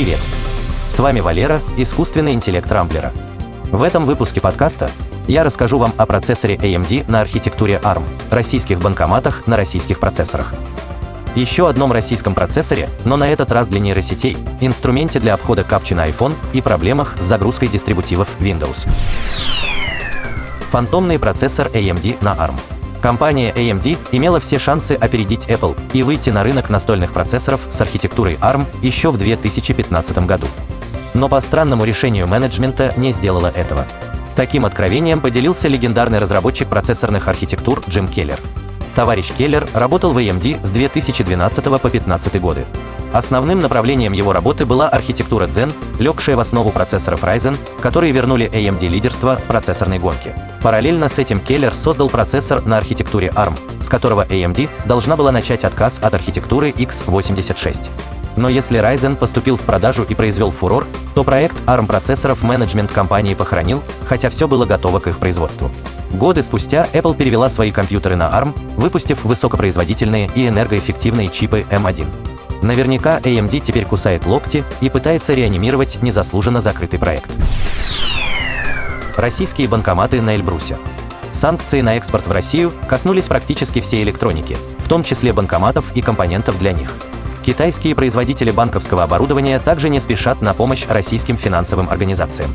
[0.00, 0.20] Привет!
[0.88, 3.12] С вами Валера, искусственный интеллект Рамблера.
[3.70, 4.90] В этом выпуске подкаста
[5.28, 10.54] я расскажу вам о процессоре AMD на архитектуре ARM, российских банкоматах на российских процессорах.
[11.34, 16.08] Еще одном российском процессоре, но на этот раз для нейросетей, инструменте для обхода капчи на
[16.08, 18.88] iPhone и проблемах с загрузкой дистрибутивов Windows.
[20.70, 22.54] Фантомный процессор AMD на ARM.
[23.00, 28.34] Компания AMD имела все шансы опередить Apple и выйти на рынок настольных процессоров с архитектурой
[28.34, 30.46] ARM еще в 2015 году.
[31.14, 33.86] Но по странному решению менеджмента не сделала этого.
[34.36, 38.38] Таким откровением поделился легендарный разработчик процессорных архитектур Джим Келлер.
[38.94, 42.64] Товарищ Келлер работал в AMD с 2012 по 2015 годы.
[43.12, 48.86] Основным направлением его работы была архитектура Zen, легшая в основу процессоров Ryzen, которые вернули AMD
[48.88, 50.34] лидерство в процессорной гонке.
[50.62, 55.64] Параллельно с этим Келлер создал процессор на архитектуре ARM, с которого AMD должна была начать
[55.64, 57.88] отказ от архитектуры x86.
[58.36, 63.34] Но если Ryzen поступил в продажу и произвел фурор, то проект ARM процессоров менеджмент компании
[63.34, 65.70] похоронил, хотя все было готово к их производству.
[66.12, 72.06] Годы спустя Apple перевела свои компьютеры на ARM, выпустив высокопроизводительные и энергоэффективные чипы M1.
[72.62, 77.30] Наверняка AMD теперь кусает локти и пытается реанимировать незаслуженно закрытый проект.
[79.16, 80.76] Российские банкоматы на Эльбрусе.
[81.32, 86.58] Санкции на экспорт в Россию коснулись практически всей электроники, в том числе банкоматов и компонентов
[86.58, 86.92] для них.
[87.44, 92.50] Китайские производители банковского оборудования также не спешат на помощь российским финансовым организациям.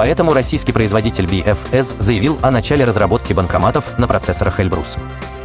[0.00, 4.96] Поэтому российский производитель BFS заявил о начале разработки банкоматов на процессорах Эльбрус.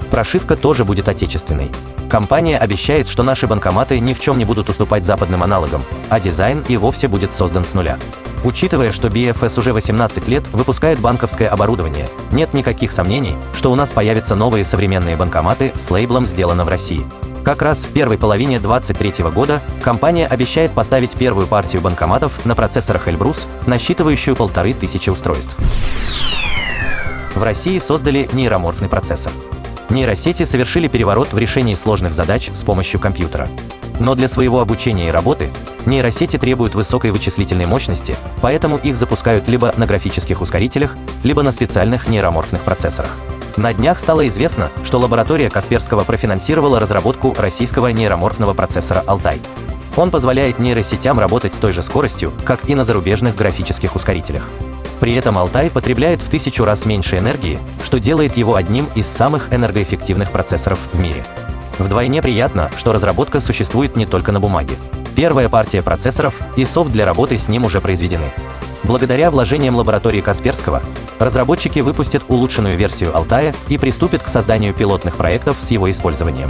[0.09, 1.69] Прошивка тоже будет отечественной.
[2.09, 6.63] Компания обещает, что наши банкоматы ни в чем не будут уступать западным аналогам, а дизайн
[6.69, 7.99] и вовсе будет создан с нуля.
[8.45, 13.91] Учитывая, что BFS уже 18 лет выпускает банковское оборудование, нет никаких сомнений, что у нас
[13.91, 17.05] появятся новые современные банкоматы с лейблом «Сделано в России».
[17.45, 23.07] Как раз в первой половине 2023 года компания обещает поставить первую партию банкоматов на процессорах
[23.07, 25.55] Эльбрус, насчитывающую полторы тысячи устройств.
[27.35, 29.31] В России создали нейроморфный процессор.
[29.91, 33.47] Нейросети совершили переворот в решении сложных задач с помощью компьютера.
[33.99, 35.51] Но для своего обучения и работы
[35.85, 42.07] нейросети требуют высокой вычислительной мощности, поэтому их запускают либо на графических ускорителях, либо на специальных
[42.07, 43.11] нейроморфных процессорах.
[43.57, 49.41] На днях стало известно, что лаборатория Касперского профинансировала разработку российского нейроморфного процессора «Алтай».
[49.95, 54.43] Он позволяет нейросетям работать с той же скоростью, как и на зарубежных графических ускорителях.
[54.99, 59.53] При этом Алтай потребляет в тысячу раз меньше энергии, что делает его одним из самых
[59.53, 61.23] энергоэффективных процессоров в мире.
[61.79, 64.75] Вдвойне приятно, что разработка существует не только на бумаге.
[65.15, 68.33] Первая партия процессоров и софт для работы с ним уже произведены.
[68.83, 70.81] Благодаря вложениям лаборатории Касперского,
[71.19, 76.49] разработчики выпустят улучшенную версию Алтая и приступят к созданию пилотных проектов с его использованием.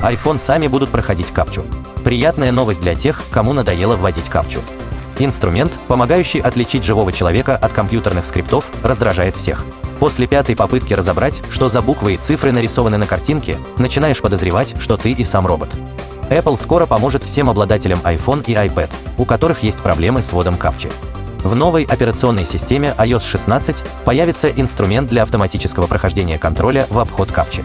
[0.00, 1.62] iPhone сами будут проходить капчу.
[2.04, 4.60] Приятная новость для тех, кому надоело вводить капчу.
[5.18, 9.64] Инструмент, помогающий отличить живого человека от компьютерных скриптов, раздражает всех.
[10.00, 14.96] После пятой попытки разобрать, что за буквы и цифры нарисованы на картинке, начинаешь подозревать, что
[14.96, 15.70] ты и сам робот.
[16.30, 20.90] Apple скоро поможет всем обладателям iPhone и iPad, у которых есть проблемы с вводом капчи.
[21.44, 27.62] В новой операционной системе iOS 16 появится инструмент для автоматического прохождения контроля в обход капчи.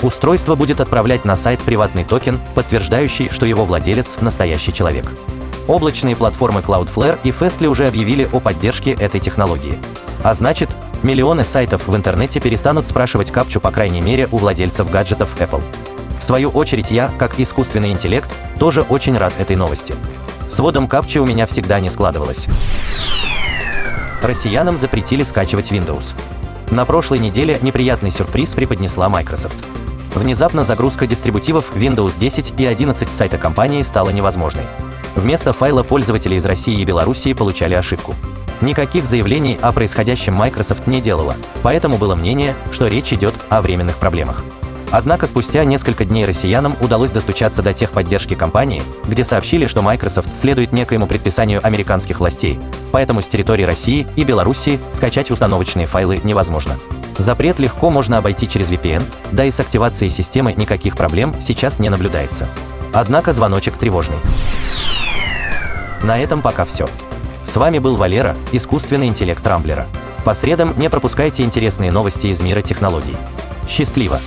[0.00, 5.12] Устройство будет отправлять на сайт приватный токен, подтверждающий, что его владелец– настоящий человек.
[5.66, 9.78] Облачные платформы Cloudflare и Fastly уже объявили о поддержке этой технологии.
[10.22, 10.70] А значит,
[11.02, 15.62] миллионы сайтов в интернете перестанут спрашивать капчу по крайней мере у владельцев гаджетов Apple.
[16.18, 19.94] В свою очередь я, как искусственный интеллект, тоже очень рад этой новости.
[20.48, 22.46] С водом капчи у меня всегда не складывалось.
[24.22, 26.14] Россиянам запретили скачивать Windows.
[26.70, 29.56] На прошлой неделе неприятный сюрприз преподнесла Microsoft.
[30.14, 34.64] Внезапно загрузка дистрибутивов Windows 10 и 11 с сайта компании стала невозможной.
[35.14, 38.14] Вместо файла пользователи из России и Белоруссии получали ошибку.
[38.60, 43.98] Никаких заявлений о происходящем Microsoft не делала, поэтому было мнение, что речь идет о временных
[43.98, 44.42] проблемах.
[44.90, 50.72] Однако спустя несколько дней россиянам удалось достучаться до техподдержки компании, где сообщили, что Microsoft следует
[50.72, 52.58] некоему предписанию американских властей,
[52.90, 56.78] поэтому с территории России и Белоруссии скачать установочные файлы невозможно.
[57.18, 59.02] Запрет легко можно обойти через VPN,
[59.32, 62.48] да и с активацией системы никаких проблем сейчас не наблюдается.
[62.92, 64.18] Однако звоночек тревожный.
[66.02, 66.88] На этом пока все.
[67.44, 69.86] С вами был Валера, искусственный интеллект Рамблера.
[70.24, 73.16] По средам не пропускайте интересные новости из мира технологий.
[73.68, 74.20] Счастливо!